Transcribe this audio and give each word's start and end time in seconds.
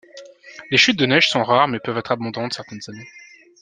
Les 0.71 0.79
chutes 0.79 0.97
de 0.97 1.05
neige 1.05 1.29
sont 1.29 1.43
rares 1.43 1.67
mais 1.67 1.77
peuvent 1.79 1.99
être 1.99 2.11
abondantes 2.11 2.55
certaines 2.55 2.81
années. 2.87 3.07